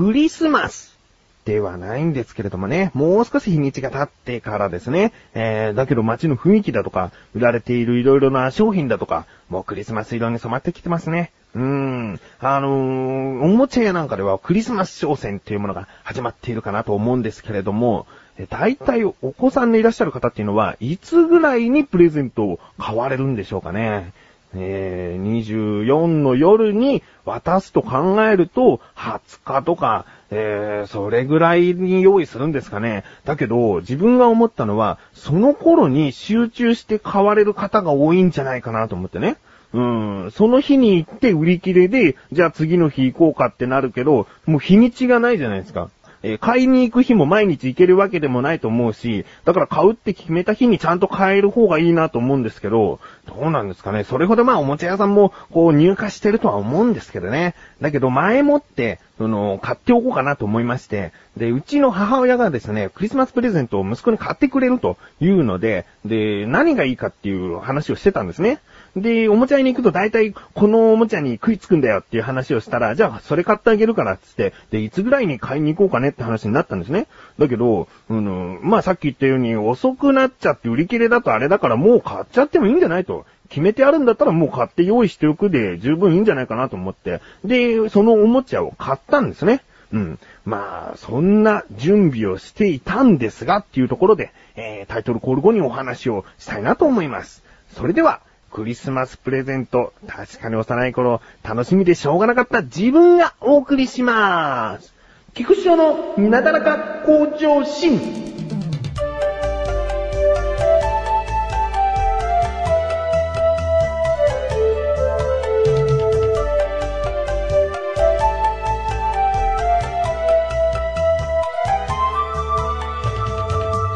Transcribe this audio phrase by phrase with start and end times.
[0.00, 0.96] クリスマス
[1.44, 11.32] ではないんですけれどもね、もう少し日にちが経ってからですね、えー、だけど街の雰囲気だとか、売られている色々な商品だとか、もうクリスマス色に染まってきてますね。
[11.54, 12.20] うーん。
[12.38, 18.06] あのー、おもちゃ屋なんかではクリスマス商戦っていうものが始まっているかなと思うんですけれども、
[18.48, 24.14] 大体お子さんでいらっしゃる方っていうのは、いつぐらいにプレゼントを買われるんでしょうかね。
[24.54, 33.04] えー、24の夜に渡すと考えると、20日とか、えー、それぐらいに用意するんですかね。
[33.24, 39.36] だけど、自分が思ったのは、その頃に集中して買われる方が多いんじゃないかなと思ってね。
[39.72, 45.90] うん、その日に行って売り切れで、じゃあ次の日行こうかってなるけど、もう日にちがないじゃないですか。
[46.22, 54.04] えー、買いに行く日も毎日行けるわけでもないと思うし、だから買うって決めた日にちゃんと買える方がいいなと思うんですけど、どうなんですかね。
[54.04, 57.54] それほどまあおもちゃ屋さんもこう入荷してるとは思うんですけどね。
[57.80, 68.60] だけど前もって、その、買っておこうかなと思いまして、で、うちの母親がですね、クリスマスプレゼントを息子に買ってくれるというので、で、何がいいかっていう話をしてたんですね。
[68.96, 77.06] で、おもちゃ屋に行くと大体このおもちゃに食いつくんだよっていう話をしたら、じゃあそれ買ってあげるからっつって、で、いつぐらいに買いに行こうかねって話になったんですね。
[77.38, 83.26] だけど、うん、まあさっき言ったように遅くなっちゃって売り切れだとあれだからもう買っちゃってもいいんじゃないと。
[83.48, 87.20] 決めてあるんだったらもう買って用意しておくで十分いいんじゃないかなと思って。
[87.44, 89.62] で、そのおもちゃを買ったんですね。
[89.92, 90.18] うん。
[90.44, 97.42] まあ、そんな準備をしていたんですがっていうところで、えー、タイトルコール後にお話をしたいなと思います。
[97.74, 104.92] それでは、クリスマスプレゼント、確かに幼い頃、楽しみでしょうがなかった自分がお送りします。
[105.34, 108.29] 菊池のなだらか向上心。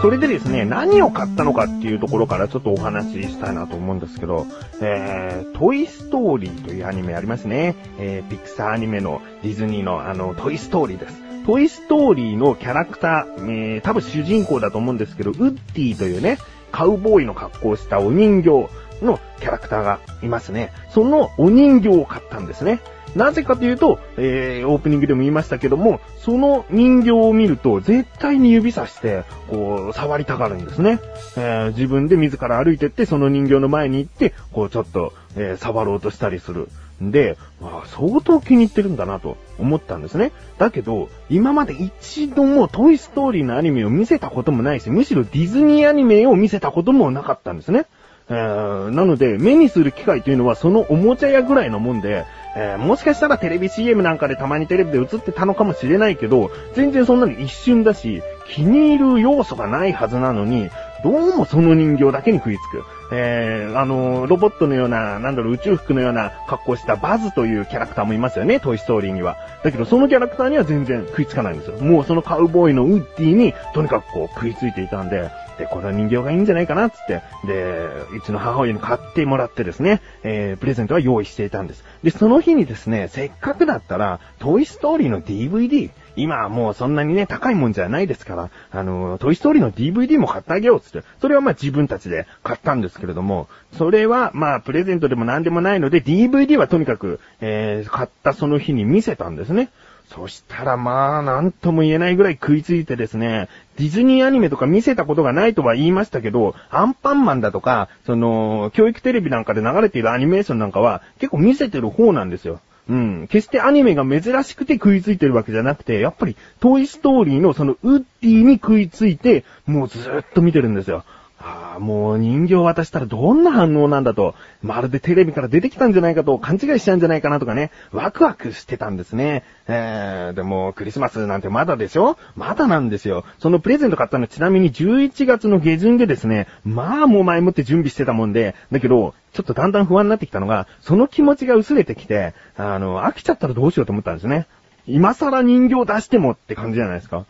[0.05, 4.47] それでですね、何を買ったのかっていうところからちょっとお話ししたいなと思うんですけど、
[4.83, 7.75] えー、トイストーリーというアニメありますね。
[7.99, 11.17] えー、ピクサーアニメのディズニーのあの、トイストーリーです。
[11.47, 16.37] トイストーリーのキャラクター、えー、多分主人公だと思うんですけど、ウッディというね、
[16.71, 18.69] カウボーイの格好をしたお人形
[19.03, 20.72] のキャラクターがいますね。
[20.91, 22.81] そのお人形を買ったんですね。
[23.15, 30.99] なぜかというと、えー、オープニングでも言いましたけども、その人形を見ると、絶対に指さして、こう、触りたがるんですね。
[31.37, 36.69] えー、自分で自ら歩いてって、その人形の前に行って、こう、ちょっと、えー、触ろうとしたりする。
[37.03, 40.32] んで、まあ、相当気に入ってるんだなと思ったんですね。
[40.59, 47.87] だけど、今まで一度もトイストーリーのアニメを見せたこともないし、むしろディズニーアニメを見せたこともなかったんですね。
[48.29, 52.25] えー、なので、目にする機会というのはそのおもちゃ屋ぐらいのもんで、
[52.57, 60.71] えー、もしかしたらテレビ CM なんかでたまにテレビで映ってたのかもしれないけど、全然そんなに一瞬だし、気に入る要素がないはずなのに、
[61.05, 62.83] どうもその人形だけに食いつく。
[63.13, 69.37] えー、あの、ロボットのような、なんだろう、宇宙服のような格好したバズというキャラクターもいますよね、トイストーリーには。
[69.63, 71.77] だけど、そのキャラクターには全然食いつかないんですよ。
[71.77, 77.87] もうそのカウボーイのウッディに、とにかくこう食いついていたんで、で、この人形がいいんじゃないかな、つって、で、
[78.17, 81.85] うちの母親に買ってもらってですね、えー、プレゼントは用意していたんです。
[82.03, 99.71] で、その日にですね、せっかくだったら、トイストーリーの DVD、今はもうそんなにね、高いもんじゃないですから、あの、トイストーリーの DVD も買ってあげようつって、それはまあ自分たちで買ったんですけれども、それはまあプレゼントでも何でもないので、DVD はとにかく、えー、買ったその日に見せたんですね。
[100.09, 112.61] そしたらまあ、なんとも言えないぐらい食いついてですね、ディズニーアニメとか見せたことがないとは言いましたけど、アンパンマンだとか、その、教育テレビなんかで流れているアニメーションなんかは、結構見せてる方なんですよ。
[112.89, 113.28] うん。
[113.28, 121.05] 決してアニメが珍しくて食いついてるわけじゃなくて、やっぱりトイストーリーのそのウッディに食いついて、もうずーっと見てるんですよ。
[121.46, 129.44] ああ、もう人形渡したらどんな反応なんだと、まるでテレビから出てきたんじゃないかと勘違いしちゃうんじゃないかなとかね、ワクワクしてたんですね。
[129.69, 132.17] えー、でもクリスマスなんてまだでしょ？
[132.35, 133.26] まだなんですよ。
[133.41, 144.47] そのプレゼント買ったのちなみに11月の下旬でですね、まあもう前もって準備してたもんで、だけど、ちょっとだんだん不安になってきたのが、その気持ちが薄れてきて、あの、飽きちゃったらどうしようと思ったんですね。
[144.87, 147.25] 今更人形出してもって感じじゃないですか。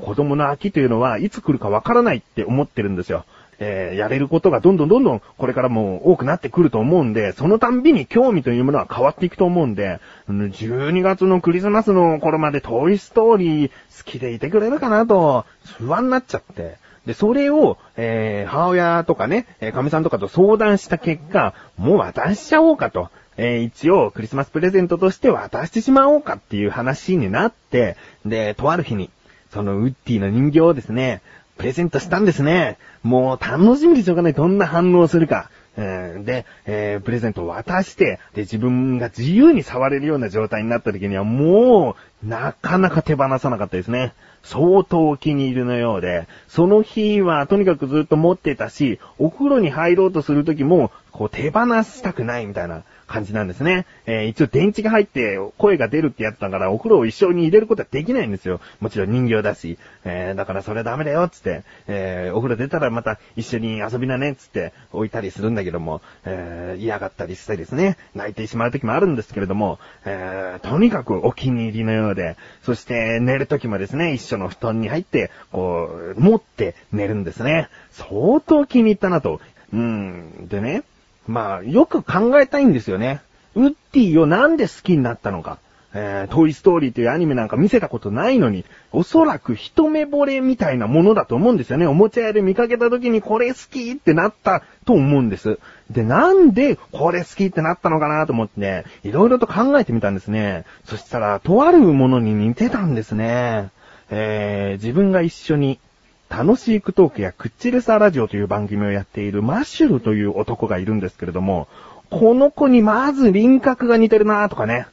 [0.00, 3.24] 子供の秋というのはいつ来るかわからないって思ってるんですよ。
[3.58, 13.74] えー、やれることがどんどんどんどんこれからも多くなってくると思うんで、そのたんびに興味というものは変わっていくと思うんで、12月のクリスマスの頃までトイストーリー好
[14.04, 15.46] きでいてくれるかなと
[15.78, 16.76] 不安になっちゃって。
[17.06, 23.10] で、それを、えー、母親とかね、えー、神さんとかと相談した結果、もう渡しちゃおうかと。
[23.36, 29.10] えー、一応クリスマスプレゼントとして渡してしまおうかっていう話になって、で、とある日に、
[29.52, 31.22] そのウッディの人形をですね、
[31.56, 32.78] プレゼントしたんですね。
[33.02, 34.34] もう楽しみでしょうがない。
[34.34, 35.50] どんな反応をするか。
[35.78, 44.14] えー、で、えー、プレゼントを渡して、で、自分が自由に触れるような状態になった時には、もう、なかなか手放さなかったですね。
[44.42, 52.82] 相当お気に入りのようで、その日はとにかくずっと持ってたし、お風呂に入ろうとする時も、こう手放したくないみたいな。
[53.06, 53.86] 感じなんですね。
[54.06, 58.60] えー、一応電池が入って声が出るってやつだからお風呂を一緒に入れることはできないんですよ。
[58.80, 59.78] もちろん人形だし。
[60.04, 77.68] えー、だからそれダメだよつって、えー、お風呂出たらまた一緒に遊びなねつって置いたりするんだけども、えー、嫌がったりしてですね、泣いてしまう時もあるんですけれども、えー、とにかくお気に入りのようで、そして寝る時もですね、一緒の布団に入って、こう、持って寝るんですね。
[77.90, 79.40] 相当気に入ったなと。
[79.72, 80.48] うん。
[80.48, 80.82] でね、
[81.26, 83.20] まあ、よく考えたいんですよね。
[83.54, 85.58] ウッディをなんで好きになったのか。
[85.98, 91.86] えー、トイストーリーというアニメなんか見せたことないのに、おそらく一目惚れみたいなものだと思うんですよね。
[91.86, 95.58] おもちゃ屋で見かけた時にこれ好きってなったと思うんです。
[95.90, 100.66] で、なんでこれ好きってなったのかなと思って、ね、いろいろと考えてみたんですね。
[100.84, 103.70] そしたら、とあるものに似てたんですね。
[104.10, 105.80] えー、自分が一緒に
[106.28, 111.68] 楽しいクトークやクッチレサラジオという番組をやっているマッシュルという男がいるんですけれども、
[112.10, 114.86] この子にまず輪郭が似てるなとかね。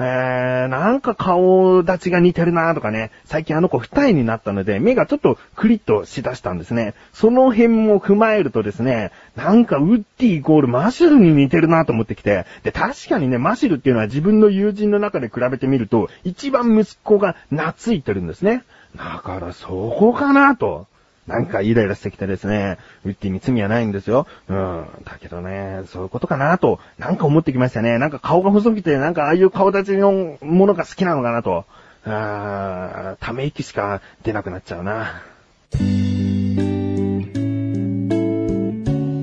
[0.00, 3.10] えー、なんか顔立ちが似てるなとかね。
[3.24, 6.94] 最近あの子二重になったので、目がちょっとクリッとしだしたんですね。
[7.12, 12.46] その辺も踏まえるとですね、なんかウッディイコールマシュルに似てるなと思ってきて。
[12.62, 18.62] で、確かにね、マシュルっていうのは自分の友人の中で比べてみると、一番息子が懐いてるんですね。
[18.96, 19.68] だからそ
[19.98, 20.86] こかなと。
[21.28, 24.26] なんかイライラしてきてですね、ウッディに罪はないんですよ。
[24.48, 24.86] うん。
[25.04, 27.98] だけどね、そういうことかなと、なんか思ってきましたね。
[27.98, 31.66] なんか顔が細くて、なんかああいう顔立ちのものが好きなのかなと。
[32.06, 35.22] あー、ため息しか出なくなっちゃうな。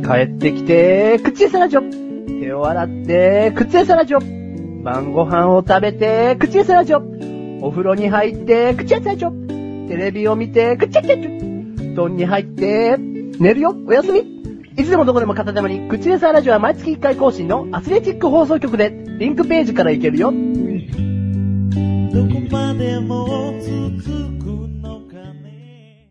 [0.05, 1.81] 帰ってきて、口餌ラジオ。
[1.81, 4.19] 手を洗って、口餌ラジオ。
[4.19, 7.01] 晩ご飯を食べて、口餌ラジオ。
[7.61, 9.31] お風呂に入って、口餌ラジオ。
[9.31, 11.54] テレビを見て、口餌ラジオ。
[11.95, 14.19] 布団に入って、寝るよおやすみ
[14.77, 20.27] いつでもどこでも片手間に、口レサーラジオは毎月1回更新のアスレチック放送局で、リンクページから行けるよ。
[20.27, 20.37] どこ
[22.51, 24.07] までも続く
[24.81, 26.09] のかね。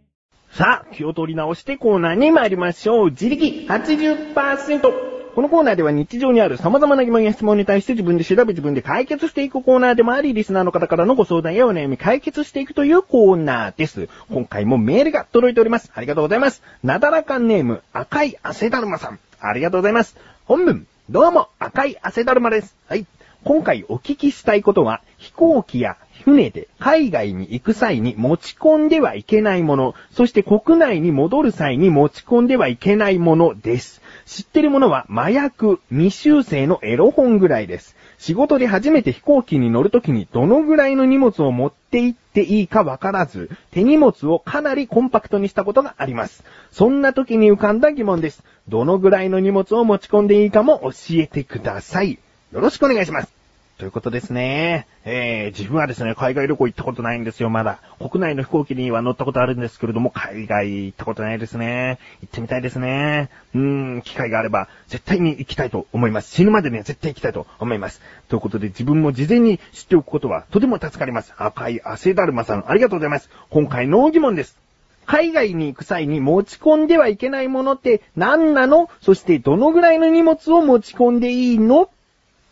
[0.52, 3.10] さあ、気を取り直してコーナーに参りましょう。
[3.10, 5.13] 自力80%。
[5.34, 14.08] このコーナーでは日常にある様々な疑問や質問に対して自分で調べ自分で解決していくコーナーでもあり、リスナーの方からのご相談やお悩み解決していくというコーナーです。
[14.30, 15.90] 今回もメールが届いております。
[15.92, 16.62] ありがとうございます。
[16.84, 19.18] なだらかネーム、赤い汗だるまさん。
[19.40, 20.16] ありがとうございます。
[20.44, 22.76] 本文、どうも、赤い汗だるまです。
[22.88, 23.04] はい。
[23.42, 34.00] 今回お聞きしたいことは、飛行機や船で海外に行く際に持ち込んではいけないもの、そして国内に戻る際に持ち込んではいけないものです。
[34.26, 37.96] 知ってるものは麻薬、未修正のエロ本ぐらいです。
[38.18, 46.42] 仕事で初めて飛行機に乗るときにどのぐらいの荷物を持って行っていいかわからず、手荷物をかなりコンパクトにしたことがあります。
[46.72, 48.42] そんなときに浮かんだ疑問です。
[48.68, 50.90] どのぐらいの荷物を持ち込んでいいかも教
[51.22, 52.18] えてください。
[52.52, 53.43] よろしくお願いします。
[53.76, 54.86] ということですね。
[55.04, 57.80] えー、自分はですね、海外旅行行ったことないんですよ、まだ。
[57.98, 61.98] 国内の飛行機には乗ったことあるんですけれども、海外行ったことないですね。
[62.22, 63.30] 行ってみたいですね。
[63.52, 66.30] うーん、機会があれば、絶対に行きたいと思います。
[66.30, 68.00] 死ぬまでには絶対行きたいと思います。
[68.28, 71.34] ということで、自分も事前に知っておくことは、とても助かります。
[71.36, 73.28] 赤い汗だるまさん、ありがとうございます。
[73.50, 74.56] 今回の疑問です。
[75.04, 78.88] 海外に行く際に持ち込んではいけないものって何なの？
[79.02, 81.90] そしてどのぐらいの荷物を持ち込んでいいの？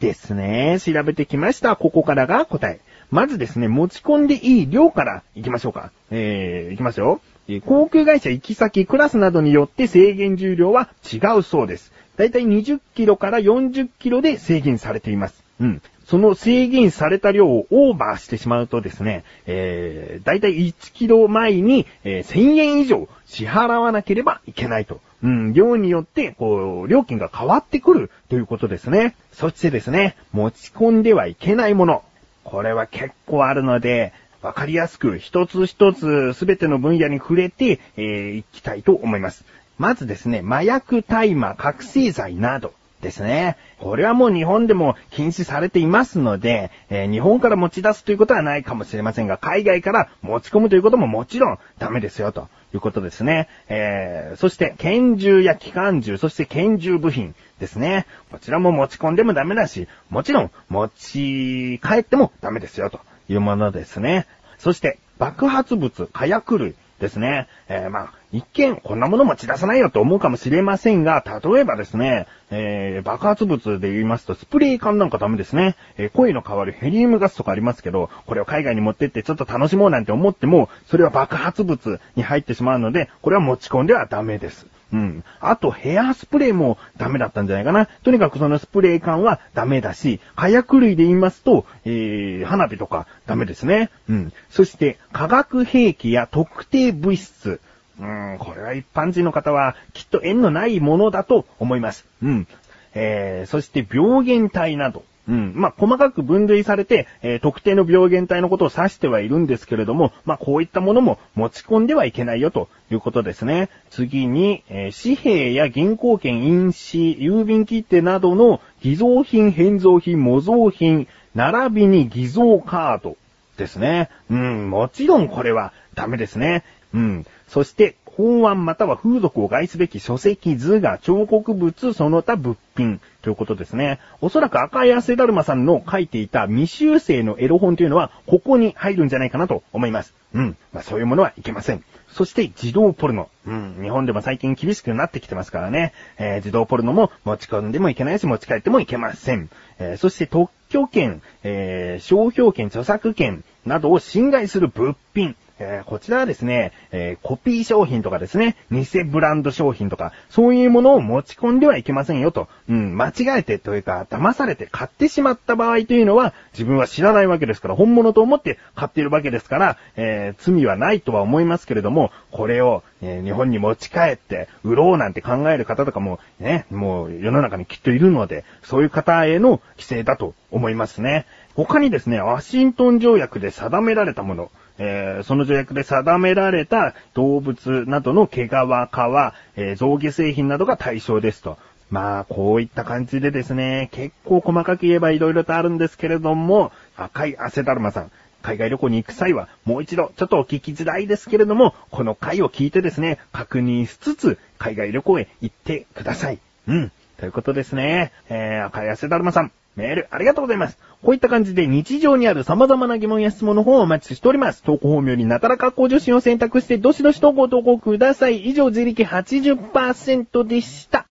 [0.03, 0.79] ですね。
[0.81, 1.77] 調べてきました。
[1.77, 2.81] ここからが答え。
[3.13, 5.93] まずですね、持ち込んでいい量から行きましょうか。
[6.11, 7.61] えー、行きますよえ。
[7.61, 11.93] 航空会社行き先、クラスなどによって制限重量は違うそうです。
[12.17, 15.45] だいたい20キロから40キロで制限されています。
[15.61, 15.83] うん。
[16.05, 25.01] その制限された量をオーバーしてしまうとですね、えー、だいたい1キロ前に、えー、1000円以上支払わなければいけないと。
[25.23, 29.15] うん、量によって、こう、料金が変わってくるということですね。
[29.33, 32.03] そしてですね、持ち込んではいけないもの。
[32.45, 34.13] これは結構あるので、
[34.43, 39.45] わかりやすく一つ一つすべての分野に触れて、えー、いきたいと思います。
[39.79, 42.75] まずですね、麻薬、大麻、覚醒剤など。
[43.03, 43.57] ですね。
[43.81, 53.49] これはもう日本でも禁止されていますので、えー、日本から持ち出すということはないかもしれませんが、海外から持ち込むということももちろんダメですよ、ということですね。
[53.69, 58.07] えー、そして、拳銃や機関銃、そして拳銃部品ですね。
[58.31, 64.27] こちらも持ち込んでもダメだし、もちろん持ち帰ってもダメですよ、というものですね。
[64.59, 67.49] そして、爆発物、火薬類ですね。
[67.69, 75.77] えー、まあ、一見、こんなもの持ち出さないよと思うかもしれませんが、例えばですね、えー、爆発物で言いますと、スプレー缶なんかダメですね。
[75.99, 84.67] えー、声の代わるヘリウムガスとかありますけど、これを海外に持ってってちょっと楽しもうなんて思っても、それは爆発物に入ってしまうので、これは持ち込んではダメです。
[84.93, 85.25] うん。
[85.41, 87.87] あと、ヘアスプレーもダメだったんじゃないかな。
[87.87, 93.91] とにかくそのスプレー缶はダメだし、火薬類で言いますと、えー、花火とかダメですね。
[94.09, 94.33] うん。
[94.51, 97.61] そして、化学兵器や特定物質。
[97.99, 102.07] うん、これは一般人の方はきっと縁のないものだと思います。
[102.23, 102.47] うん。
[102.95, 105.05] えー、そして病原体など。
[105.29, 105.53] うん。
[105.55, 113.69] まあ、細かく分類されて、えー、特定の病原体のことを指してはいるんですけれども、まあ、こういったものも持ち込んではいけないよということですね。
[113.91, 123.17] 次に、えー、紙幣や銀行券、印紙、郵便切手などの偽造品、変造品、模造品、並びに偽造カード
[123.57, 124.11] ですね。
[124.29, 126.65] うん、もちろんこれはダメですね。
[126.95, 127.27] うん。
[127.49, 134.01] そして、法案または風俗を害すべき書籍図画、彫刻物、その他物品ということですね。
[134.21, 140.13] おそらく赤い汗だるまさんの書いていた未修正のエロ本というのは、ここに入るんじゃないかなと思います。
[140.35, 140.57] うん。
[140.73, 141.85] まあ、そういうものはいけません。
[142.11, 143.29] そして自動ポルノ。
[143.47, 143.79] うん。
[143.81, 145.93] 日本でも最近厳しくなってきてますからね。
[146.19, 149.49] えー、自動ポルノも持ち込んでもいけないし持ち帰ってもいけません。
[149.79, 155.37] えー、そして特許権、えー、商標権、著作権などを侵害する物品。
[155.59, 162.49] えー、こちらはですね、えー、コピー商品とかですね、偽ブランド商品とか、そういうものを持ち込んではいけませんよと。
[162.69, 181.27] うん、間違えてというか、騙されて買ってしまった場合というのは、自分は知らないわけですから、本物と思って買っているわけですから、えー、罪はないとは思いますけれども、これを、え日本に持ち帰って、売ろうなんて考える方とかも、ね、もう世の中にきっといるので、そういう方への規制だと思いますね。
[181.55, 184.51] 他にですね、ワシントン条約で定められたもの、
[184.85, 191.57] えー、その条約で定められた動物などの毛皮、皮、えー、象牙製品などが対象ですと。
[191.89, 198.11] まあ、こういった感じでですね、結構細かく言えば色々とあるんですけれども、赤い汗だるまさん、
[198.43, 206.41] 海外旅行に行く際は、もう一度、ちょっとお聞きづらいですけれども、この回を聞いてですね、確認しつつ、海外旅行へ行ってください。
[206.67, 206.91] うん。
[207.19, 208.11] ということですね。
[208.29, 210.79] えー、赤い汗だるまさん、メールありがとうございます。
[211.03, 214.63] こういった感じで日常にある様々な疑問や質問の方をお待ちしております。
[214.63, 218.45] 投稿法よりなたら格好女子を選択してどしどし投稿投稿ください。
[218.45, 221.07] 以上、自力80%でした。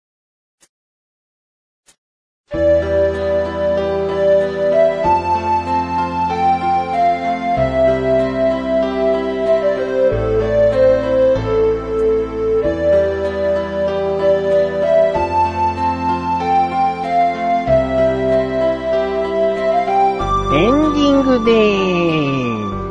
[21.22, 22.82] グでー。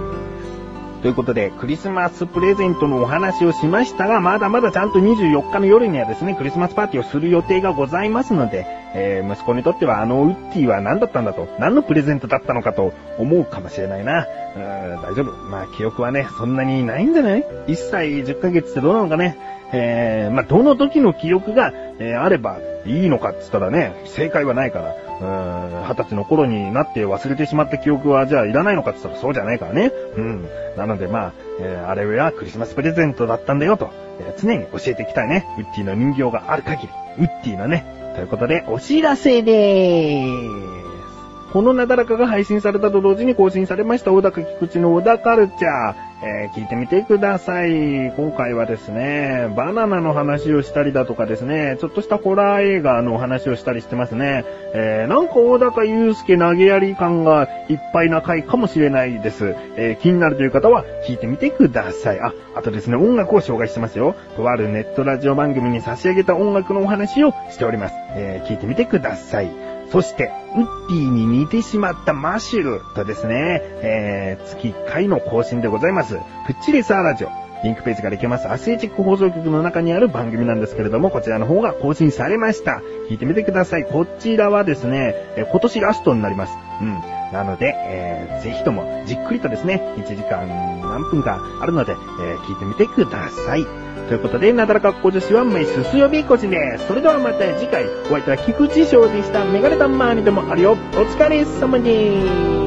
[1.02, 14.28] ということで、クリスマスプレゼントのお話をしましたが、まだまだちゃんと24日の夜にはですね、クリスマスパーティーをする予定がございますので、えー、息子にとってはあのウッディは何だったんだと、何のプレゼントだったのかと思うかもしれないな。
[14.56, 15.32] うん、大丈夫。
[15.50, 19.38] まあ、記憶はね、そんなにないんじゃない ?1 歳10ヶ月ってどうなのかね。
[19.74, 24.96] えー、まあ、どの時の記憶が、えー、あればいいのかって言ったらね、正解はないから。
[25.22, 29.92] うん、二十歳の頃になって忘れてしまった記憶はじゃあいらないのかって言ったらそうじゃないからね。
[30.18, 30.48] うん。
[30.78, 35.46] なのでまあ、えー、あれはクリスマスプレゼントだったんだよと、えー、常に教えていきたいね。
[35.60, 36.90] ウッディの人形がある限り。
[37.20, 37.86] ウッディのね。
[38.16, 41.54] ということで、お知らせでーす。
[41.54, 47.72] このなだらかが配信されたと同時に更新されました小高菊池の小田カルチャー、えー、聞いてみてください。
[48.16, 54.46] 今回はですね、バナナの話をしたりだとかですね、ちょっとしたホラー映画の話をしたりしてますね。
[54.74, 59.56] えー、なんか小高祐介投げやり感がいっぱいな回かもしれないです。
[59.76, 62.20] えー、気になるという方は聞いてみてください。
[62.20, 64.16] あ、あとですね、音楽を紹介してますよ。
[64.38, 67.96] とあるネットラジオ番組に差し上げた音楽のお話をしております。
[68.16, 69.71] え、聞いてみてください。
[69.92, 76.16] そして、ウッディに似てしまったマシュルとですね、えー、月1回の更新でございます。
[76.48, 77.51] プッチレサーラジオ。
[77.64, 78.50] リンクページから行けます。
[78.50, 82.82] アスレチック放送局の中にある番組なんですけれども、こちらの方が更新されました。
[83.10, 83.86] 聞いてみてください。
[83.86, 86.54] こちらはですね、え今年ラストになります。
[86.82, 87.02] うん。
[87.32, 90.48] なので、えー、ぜひともじっくりとですね、1時間
[90.82, 93.66] 何分かあるので、えー聞いてみてください。
[94.08, 96.88] ということで、なだらかっこ女子は毎週水曜日更新です。
[96.88, 99.46] それではまた次回、お相手は菊池翔でした。
[99.46, 100.72] メガネタンマーにでもあるよ。
[100.72, 102.61] お疲れ様です。